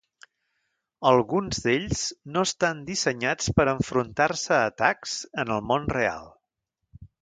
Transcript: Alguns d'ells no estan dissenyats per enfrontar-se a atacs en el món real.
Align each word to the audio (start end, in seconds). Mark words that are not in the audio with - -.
Alguns 1.09 1.61
d'ells 1.65 2.01
no 2.37 2.45
estan 2.51 2.81
dissenyats 2.89 3.55
per 3.61 3.69
enfrontar-se 3.77 4.59
a 4.61 4.67
atacs 4.75 5.17
en 5.47 5.57
el 5.61 5.67
món 5.73 5.91
real. 5.99 6.31